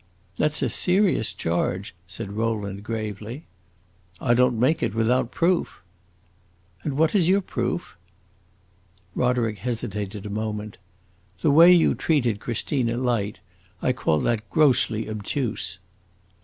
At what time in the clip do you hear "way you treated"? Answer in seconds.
11.51-12.39